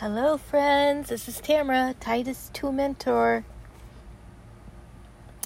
[0.00, 1.10] Hello, friends.
[1.10, 3.44] This is Tamara, Titus 2 mentor.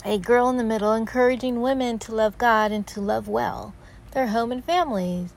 [0.04, 3.74] A girl in the middle encouraging women to love God and to love well
[4.12, 5.32] their home and families.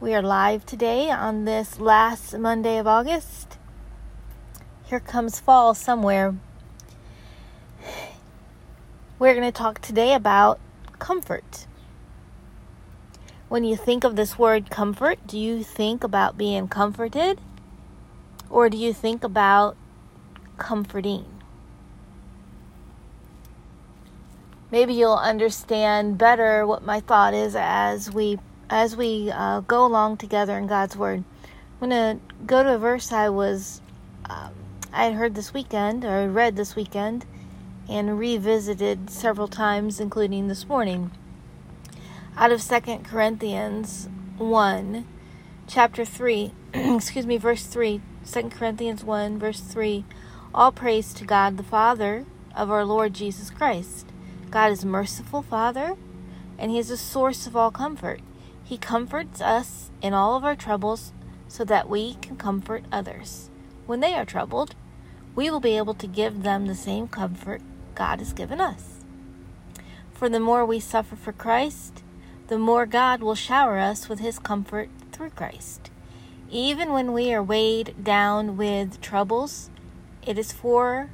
[0.00, 3.58] We are live today on this last Monday of August.
[4.86, 6.34] Here comes fall somewhere.
[9.18, 10.58] We're going to talk today about
[10.98, 11.66] comfort.
[13.50, 17.38] When you think of this word comfort, do you think about being comforted?
[18.52, 19.78] Or do you think about
[20.58, 21.24] comforting?
[24.70, 30.18] Maybe you'll understand better what my thought is as we as we uh, go along
[30.18, 31.24] together in God's Word.
[31.80, 33.80] I'm to go to a verse I was
[34.28, 34.52] um,
[34.92, 37.24] I had heard this weekend or read this weekend
[37.88, 41.10] and revisited several times, including this morning.
[42.36, 45.06] Out of Second Corinthians 1,
[45.66, 50.04] chapter 3, excuse me, verse 3 2 Corinthians 1, verse 3
[50.54, 54.06] All praise to God the Father of our Lord Jesus Christ.
[54.48, 55.96] God is merciful Father,
[56.56, 58.20] and He is the source of all comfort.
[58.62, 61.12] He comforts us in all of our troubles
[61.48, 63.50] so that we can comfort others.
[63.86, 64.76] When they are troubled,
[65.34, 67.60] we will be able to give them the same comfort
[67.96, 69.00] God has given us.
[70.12, 72.04] For the more we suffer for Christ,
[72.46, 75.91] the more God will shower us with His comfort through Christ.
[76.54, 79.70] Even when we are weighed down with troubles,
[80.22, 81.08] it is for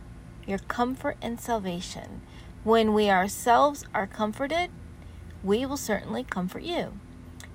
[0.45, 2.23] your comfort and salvation.
[2.65, 4.71] When we ourselves are comforted,
[5.45, 6.99] we will certainly comfort you.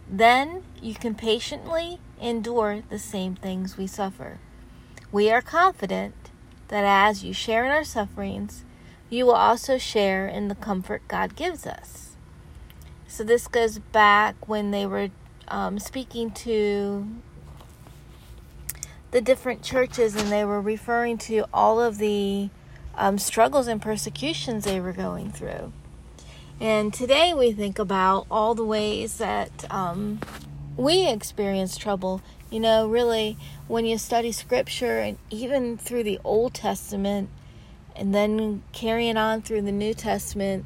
[0.10, 4.40] Then you can patiently endure the same things we suffer.
[5.12, 6.16] We are confident
[6.70, 8.64] that as you share in our sufferings,
[9.10, 12.16] you will also share in the comfort God gives us.
[13.10, 15.10] So, this goes back when they were
[15.50, 17.06] um, speaking to
[19.14, 22.50] the different churches and they were referring to all of the
[22.96, 25.72] um, struggles and persecutions they were going through.
[26.60, 30.20] And today we think about all the ways that um,
[30.76, 32.22] we experience trouble.
[32.50, 33.38] You know, really,
[33.68, 37.30] when you study scripture and even through the Old Testament
[37.96, 40.66] and then carrying on through the New Testament,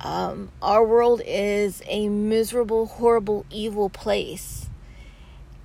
[0.00, 4.69] um, our world is a miserable, horrible, evil place.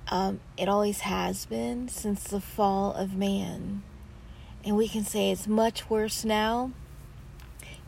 [0.08, 3.82] Um, it always has been since the fall of man.
[4.64, 6.72] And we can say it's much worse now.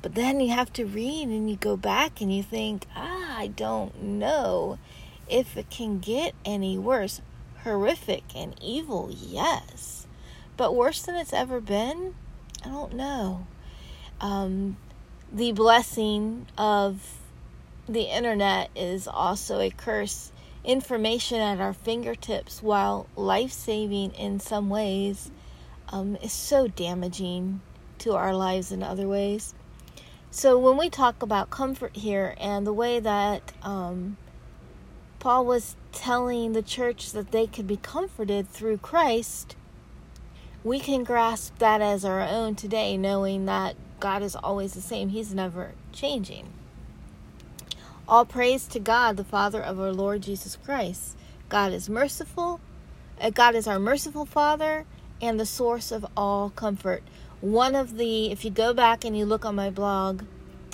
[0.03, 3.49] But then you have to read and you go back and you think, ah, I
[3.49, 4.79] don't know
[5.29, 7.21] if it can get any worse.
[7.65, 10.07] Horrific and evil, yes.
[10.57, 12.15] But worse than it's ever been?
[12.65, 13.47] I don't know.
[14.21, 14.77] Um,
[15.33, 17.19] the blessing of
[17.89, 20.33] the internet is also a curse
[20.69, 25.31] information at our fingertips, while life saving in some ways,
[25.89, 27.63] um, is so damaging
[27.97, 29.55] to our lives in other ways.
[30.31, 34.19] So, when we talk about comfort here and the way that um,
[35.21, 39.57] Paul was telling the church that they could be comforted through Christ,
[40.63, 45.09] we can grasp that as our own today, knowing that God is always the same,
[45.09, 46.58] He's never changing.
[48.09, 51.15] All praise to God, the Father of our Lord Jesus Christ.
[51.51, 52.59] God is merciful.
[53.21, 54.87] Uh, God is our merciful Father
[55.21, 57.03] and the source of all comfort.
[57.43, 60.23] One of the, if you go back and you look on my blog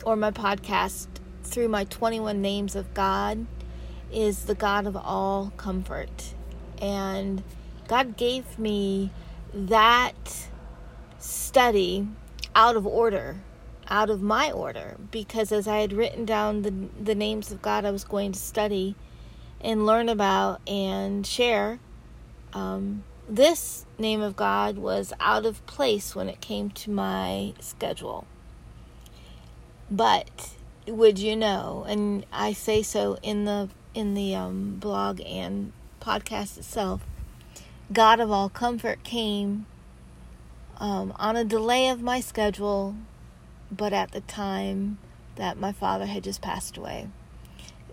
[0.04, 1.08] or my podcast
[1.42, 3.46] through my 21 names of God,
[4.12, 6.34] is the God of all comfort.
[6.80, 7.42] And
[7.88, 9.10] God gave me
[9.52, 10.46] that
[11.18, 12.06] study
[12.54, 13.40] out of order
[13.88, 16.72] out of my order because as I had written down the
[17.02, 18.94] the names of God I was going to study
[19.60, 21.78] and learn about and share,
[22.52, 28.26] um, this name of God was out of place when it came to my schedule.
[29.90, 30.54] But
[30.86, 31.84] would you know?
[31.88, 37.06] And I say so in the in the um, blog and podcast itself.
[37.92, 39.66] God of all comfort came
[40.78, 42.96] um, on a delay of my schedule
[43.76, 44.98] but at the time
[45.36, 47.08] that my father had just passed away.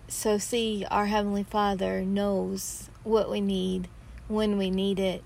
[0.08, 3.88] So, see, our Heavenly Father knows what we need
[4.28, 5.24] when we need it,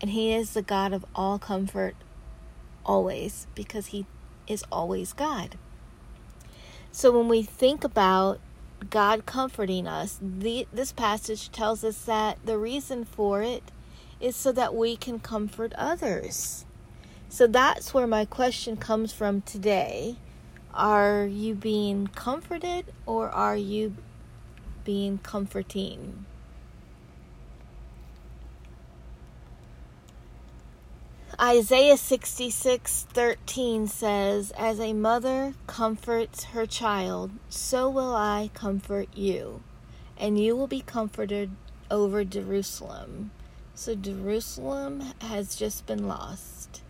[0.00, 1.94] and He is the God of all comfort
[2.84, 4.06] always because He
[4.46, 5.56] is always God.
[6.90, 8.40] So, when we think about
[8.88, 13.70] God comforting us, the, this passage tells us that the reason for it
[14.18, 16.64] is so that we can comfort others.
[17.32, 20.16] So that's where my question comes from today.
[20.74, 23.96] Are you being comforted or are you
[24.84, 26.26] being comforting?
[31.40, 39.62] Isaiah 66 13 says, As a mother comforts her child, so will I comfort you,
[40.18, 41.52] and you will be comforted
[41.90, 43.30] over Jerusalem.
[43.74, 46.81] So Jerusalem has just been lost.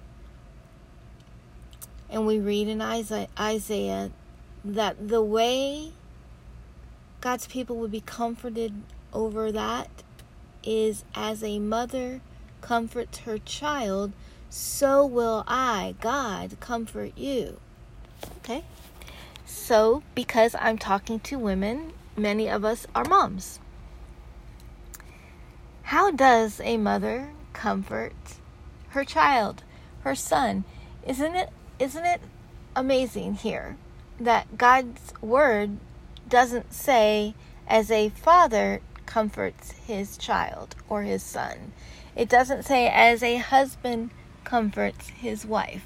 [2.13, 4.11] And we read in Isaiah
[4.65, 5.93] that the way
[7.21, 8.75] God's people would be comforted
[9.13, 9.89] over that
[10.63, 12.21] is as a mother
[12.61, 14.13] comforts her child
[14.55, 17.59] so will I, God, comfort you.
[18.39, 18.65] Okay?
[19.47, 23.61] So, because I'm talking to women, many of us are moms.
[25.85, 28.13] How does a mother comfort
[28.91, 29.63] her child,
[30.01, 30.65] her son?
[31.07, 31.49] Isn't it
[31.83, 32.21] isn't it
[32.77, 33.77] amazing here
[34.21, 35.79] that God's word
[36.29, 37.35] doesn't say
[37.67, 41.73] as a father comforts his child or his son.
[42.15, 44.11] It doesn't say as a husband
[44.45, 45.85] comforts his wife.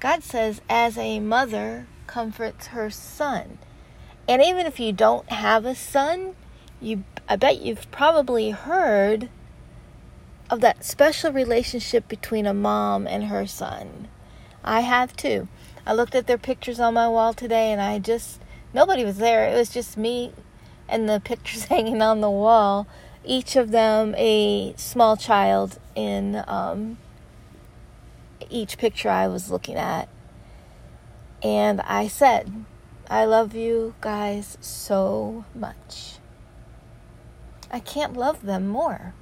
[0.00, 3.58] God says, as a mother comforts her son.
[4.26, 6.34] And even if you don't have a son,
[6.80, 9.28] you I bet you've probably heard
[10.48, 14.08] of that special relationship between a mom and her son.
[14.66, 15.46] I have too.
[15.86, 18.40] I looked at their pictures on my wall today and I just
[18.74, 19.48] nobody was there.
[19.48, 20.32] It was just me
[20.88, 22.88] and the pictures hanging on the wall.
[23.24, 26.98] Each of them a small child in um,
[28.50, 30.08] each picture I was looking at.
[31.42, 32.64] And I said,
[33.08, 36.18] I love you guys so much.
[37.70, 39.14] I can't love them more.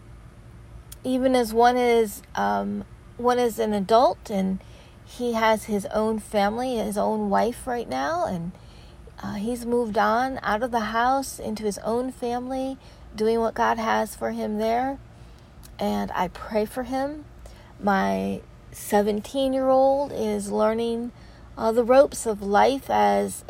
[1.02, 2.85] Even as one is um,
[3.19, 4.61] one is an adult and
[5.05, 8.53] he has his own family, his own wife right now, and
[9.23, 12.77] uh, he's moved on out of the house into his own family,
[13.15, 14.99] doing what God has for him there.
[15.79, 17.25] And I pray for him.
[17.81, 18.41] My
[18.73, 21.12] 17 year old is learning
[21.56, 23.45] uh, the ropes of life as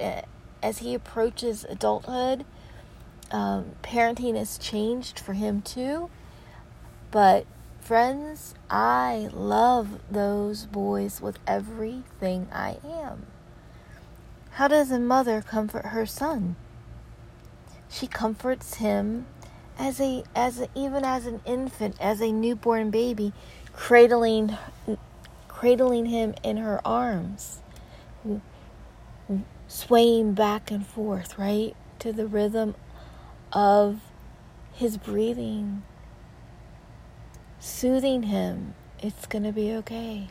[0.62, 2.44] as he approaches adulthood.
[3.30, 6.10] Um, parenting has changed for him too.
[7.10, 7.46] But
[7.84, 13.26] friends, I love those boys with everything I am.
[14.52, 16.56] How does a mother comfort her son?
[17.90, 19.26] She comforts him
[19.78, 23.34] as a as a, even as an infant, as a newborn baby,
[23.74, 24.56] cradling
[25.48, 27.60] cradling him in her arms,
[29.68, 32.74] swaying back and forth, right, to the rhythm
[33.52, 34.00] of
[34.72, 35.82] his breathing,
[37.64, 38.74] soothing him.
[39.00, 40.28] It's going to be okay.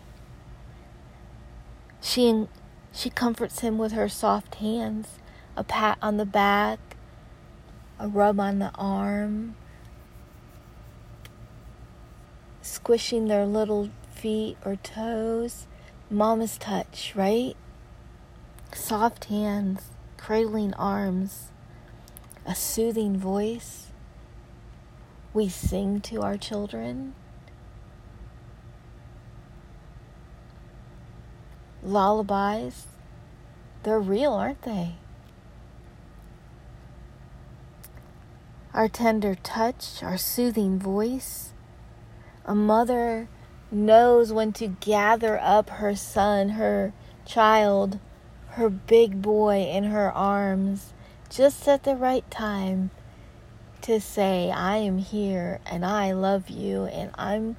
[2.00, 2.48] She
[2.92, 5.18] she comforts him with her soft hands,
[5.58, 6.96] a pat on the back,
[7.98, 9.56] a rub on the arm,
[12.62, 15.66] squishing their little feet or toes.
[16.12, 17.56] Mama's touch, right?
[18.76, 21.48] Soft hands, cradling arms,
[22.46, 23.88] a soothing voice.
[25.34, 27.16] We sing to our children.
[31.84, 32.88] Lullabies,
[33.84, 34.96] they're real, aren't they?
[38.74, 41.52] Our tender touch, our soothing voice,
[42.46, 43.28] a mother
[43.70, 46.94] knows when to gather up her son, her
[47.26, 48.00] child,
[48.50, 50.94] her big boy in her arms
[51.30, 52.92] just at the right time
[53.82, 57.56] to say I am here and I love you and I'm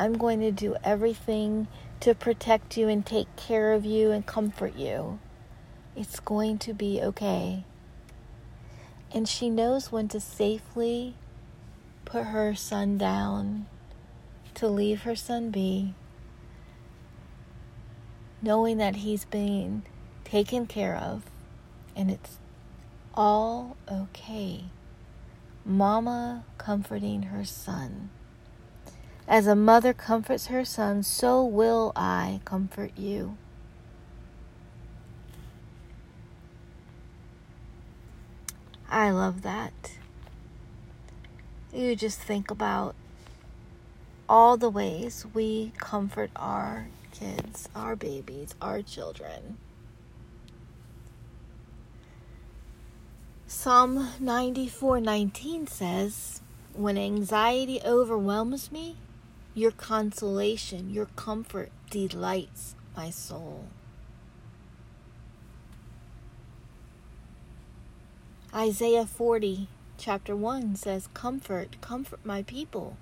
[0.00, 1.68] I'm going to do everything
[2.00, 5.18] to protect you and take care of you and comfort you.
[5.94, 7.64] It's going to be okay.
[9.12, 11.16] And she knows when to safely
[12.06, 13.66] put her son down
[14.54, 15.92] to leave her son be,
[18.40, 19.82] knowing that he's being
[20.24, 21.24] taken care of
[21.94, 22.38] and it's
[23.12, 24.64] all okay.
[25.62, 28.08] Mama comforting her son.
[29.28, 33.36] As a mother comforts her son, so will I comfort you.
[38.88, 39.92] I love that.
[41.72, 42.96] You just think about
[44.28, 49.58] all the ways we comfort our kids, our babies, our children.
[53.46, 56.40] Psalm 94:19 says,
[56.72, 58.96] "When anxiety overwhelms me,
[59.52, 63.66] your consolation, your comfort delights my soul.
[68.54, 72.96] Isaiah 40, chapter 1 says, Comfort, comfort my people,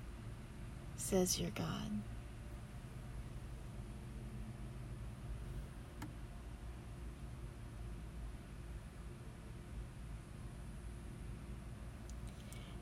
[0.95, 2.01] says your God.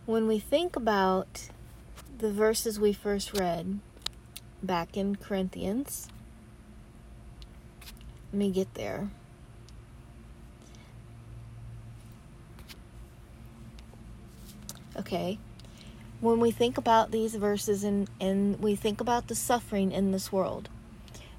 [0.05, 1.49] When we think about
[2.19, 3.79] the verses we first read
[4.63, 6.09] back in Corinthians,
[8.31, 9.09] let me get there.
[14.97, 15.37] Okay.
[16.19, 20.31] When we think about these verses and, and we think about the suffering in this
[20.31, 20.69] world,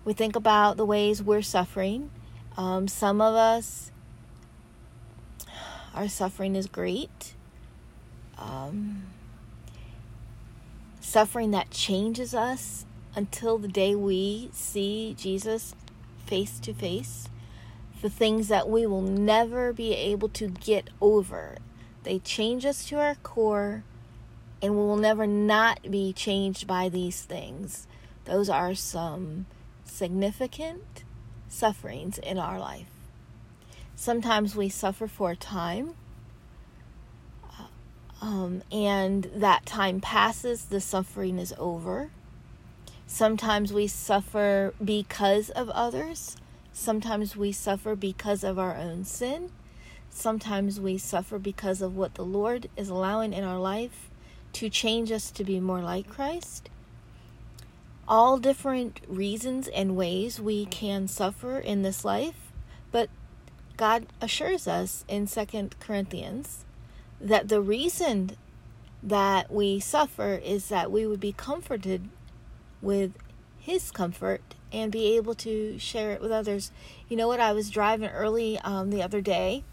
[0.04, 2.10] we think about the ways we're suffering.
[2.56, 3.90] Um, some of us,
[5.92, 7.34] our suffering is great.
[8.38, 9.02] Um,
[11.08, 12.84] suffering that changes us
[13.14, 15.74] until the day we see Jesus
[16.26, 17.28] face to face.
[18.02, 21.58] The things that we will never be able to get over
[22.08, 23.84] they change us to our core,
[24.62, 27.86] and we will never not be changed by these things.
[28.24, 29.44] Those are some
[29.84, 31.04] significant
[31.48, 32.88] sufferings in our life.
[33.94, 35.96] Sometimes we suffer for a time,
[38.20, 42.10] um, and that time passes, the suffering is over.
[43.06, 46.36] Sometimes we suffer because of others.
[46.72, 49.50] Sometimes we suffer because of our own sin.
[50.10, 54.10] Sometimes we suffer because of what the Lord is allowing in our life
[54.54, 56.68] to change us to be more like Christ.
[58.06, 62.52] All different reasons and ways we can suffer in this life,
[62.90, 63.10] but
[63.76, 66.64] God assures us in Second Corinthians
[67.20, 68.32] that the reason
[69.02, 72.08] that we suffer is that we would be comforted
[72.80, 73.12] with
[73.58, 76.70] his comfort and be able to share it with others.
[77.08, 77.40] You know what?
[77.40, 79.64] I was driving early um, the other day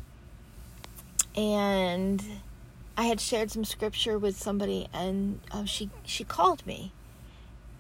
[1.35, 2.23] and
[2.97, 6.93] I had shared some scripture with somebody, and uh, she she called me,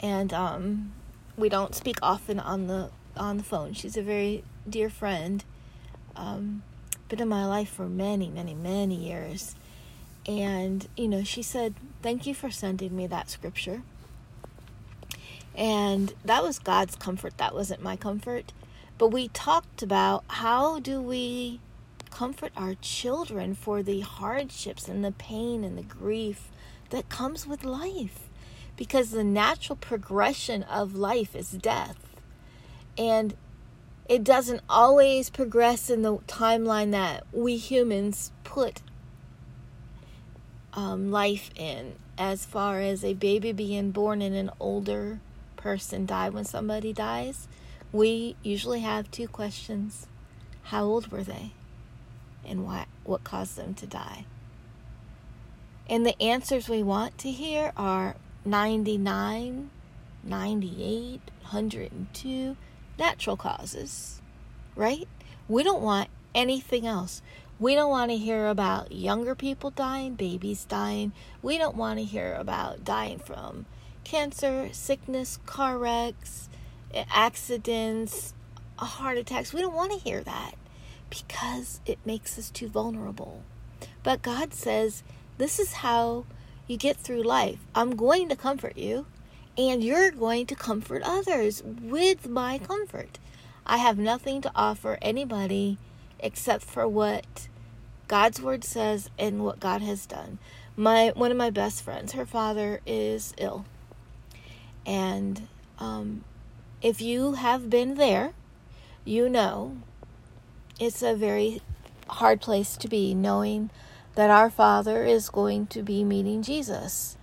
[0.01, 0.93] and um,
[1.37, 3.73] we don't speak often on the on the phone.
[3.73, 5.43] She's a very dear friend,
[6.15, 6.63] um,
[7.09, 9.55] been in my life for many, many, many years,
[10.25, 13.83] and you know she said, "Thank you for sending me that scripture."
[15.55, 17.37] And that was God's comfort.
[17.37, 18.51] That wasn't my comfort.
[18.97, 21.59] But we talked about how do we
[22.09, 26.49] comfort our children for the hardships and the pain and the grief
[26.89, 28.29] that comes with life.
[28.75, 31.97] Because the natural progression of life is death.
[32.97, 33.35] And
[34.07, 38.81] it doesn't always progress in the timeline that we humans put
[40.73, 45.19] um, life in, as far as a baby being born and an older
[45.55, 47.47] person die when somebody dies.
[47.91, 50.07] We usually have two questions
[50.63, 51.51] How old were they?
[52.47, 54.25] and what, what caused them to die.
[55.89, 59.69] And the answers we want to hear are 99,
[60.23, 62.57] 98, 102
[62.97, 64.21] natural causes,
[64.75, 65.07] right?
[65.47, 67.21] We don't want anything else.
[67.59, 71.13] We don't want to hear about younger people dying, babies dying.
[71.41, 73.65] We don't want to hear about dying from
[74.03, 76.49] cancer, sickness, car wrecks,
[77.09, 78.33] accidents,
[78.77, 79.53] heart attacks.
[79.53, 80.55] We don't want to hear that
[81.09, 83.43] because it makes us too vulnerable.
[84.03, 85.03] But God says,
[85.37, 86.25] This is how
[86.67, 87.59] you get through life.
[87.73, 89.05] I'm going to comfort you,
[89.57, 93.19] and you're going to comfort others with my comfort.
[93.65, 95.77] I have nothing to offer anybody
[96.19, 97.47] except for what
[98.07, 100.39] God's word says and what God has done.
[100.77, 103.65] My one of my best friends, her father is ill,
[104.85, 105.47] and
[105.79, 106.23] um,
[106.81, 108.33] if you have been there,
[109.03, 109.77] you know
[110.79, 111.61] it's a very
[112.07, 113.69] hard place to be knowing
[114.15, 117.17] that our Father is going to be meeting Jesus.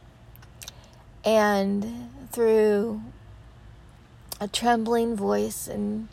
[1.25, 3.03] And through
[4.41, 6.09] a trembling voice and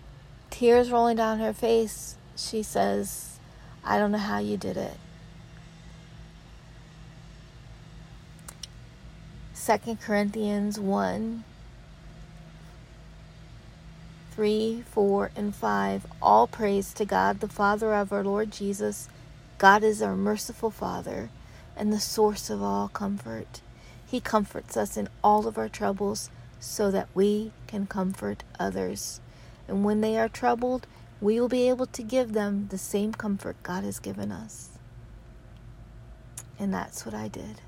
[0.49, 3.39] tears rolling down her face, she says,
[3.83, 4.97] I don't know how you did it.
[9.65, 11.43] 2 Corinthians 1
[14.31, 16.05] 3, 4, and 5.
[16.21, 19.09] All praise to God, the Father of our Lord Jesus.
[19.57, 21.29] God is our merciful Father
[21.75, 23.61] and the source of all comfort.
[24.09, 29.21] He comforts us in all of our troubles so that we can comfort others.
[29.67, 30.87] And when they are troubled,
[31.21, 34.69] we will be able to give them the same comfort God has given us.
[36.57, 37.61] And that's what I did.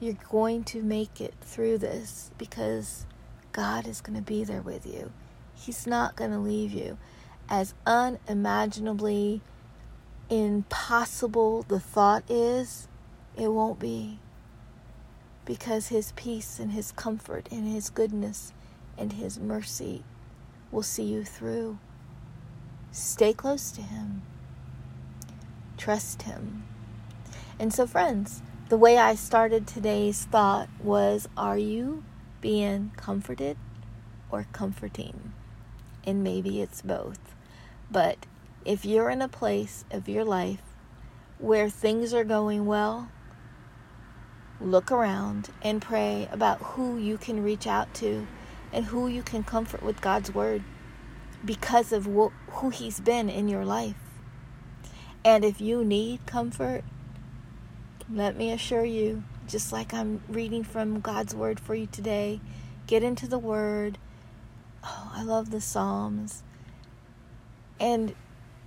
[0.00, 3.06] You're going to make it through this because
[3.52, 5.12] God is going to be there with you.
[5.54, 6.98] He's not going to leave you.
[7.48, 9.40] As unimaginably
[10.28, 12.88] impossible the thought is,
[13.36, 14.18] it won't be.
[15.46, 18.52] Because His peace and His comfort and His goodness
[18.98, 20.04] and His mercy
[20.70, 21.78] will see you through.
[22.92, 24.22] Stay close to Him,
[25.78, 26.64] trust Him.
[27.58, 32.04] And so, friends, the way I started today's thought was Are you
[32.40, 33.56] being comforted
[34.30, 35.32] or comforting?
[36.04, 37.34] And maybe it's both.
[37.90, 38.26] But
[38.64, 40.62] if you're in a place of your life
[41.38, 43.08] where things are going well,
[44.60, 48.26] look around and pray about who you can reach out to
[48.72, 50.62] and who you can comfort with God's word
[51.44, 53.96] because of wh- who He's been in your life.
[55.24, 56.84] And if you need comfort,
[58.12, 62.40] let me assure you, just like I'm reading from God's Word for you today,
[62.86, 63.98] get into the Word.
[64.84, 66.44] Oh, I love the Psalms.
[67.80, 68.14] And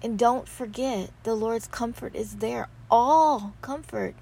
[0.02, 2.68] and don't forget the Lord's comfort is there.
[2.90, 4.16] All comfort.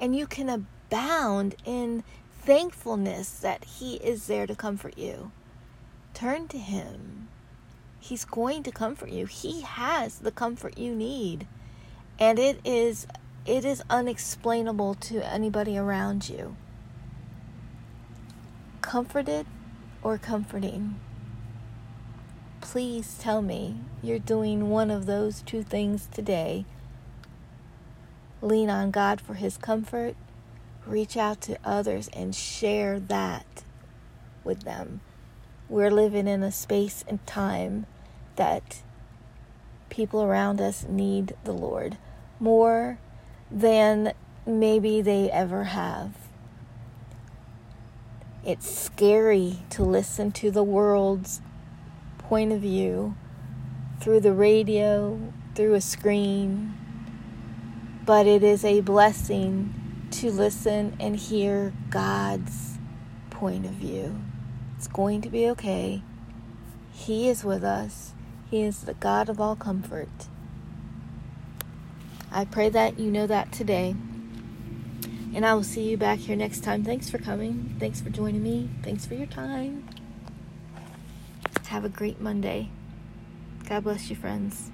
[0.00, 2.04] And you can abound in
[2.42, 5.32] thankfulness that He is there to comfort you.
[6.12, 7.28] Turn to Him.
[7.98, 9.26] He's going to comfort you.
[9.26, 11.48] He has the comfort you need.
[12.18, 13.08] And it is
[13.44, 16.56] it is unexplainable to anybody around you.
[18.80, 19.46] Comforted
[20.02, 21.00] or comforting?
[22.60, 26.64] Please tell me you're doing one of those two things today.
[28.40, 30.14] Lean on God for His comfort,
[30.86, 33.64] reach out to others and share that
[34.42, 35.00] with them.
[35.68, 37.86] We're living in a space and time
[38.36, 38.82] that
[39.88, 41.96] people around us need the Lord
[42.38, 42.98] more
[43.50, 44.12] than
[44.46, 46.12] maybe they ever have.
[48.44, 51.40] It's scary to listen to the world's
[52.18, 53.16] point of view
[54.00, 56.74] through the radio, through a screen,
[58.04, 59.83] but it is a blessing
[60.20, 62.78] to listen and hear God's
[63.30, 64.20] point of view.
[64.76, 66.02] It's going to be okay.
[66.92, 68.12] He is with us,
[68.48, 70.28] He is the God of all comfort.
[72.30, 73.96] I pray that you know that today.
[75.34, 76.84] And I will see you back here next time.
[76.84, 77.74] Thanks for coming.
[77.80, 78.70] Thanks for joining me.
[78.82, 79.88] Thanks for your time.
[81.66, 82.70] Have a great Monday.
[83.68, 84.70] God bless you, friends.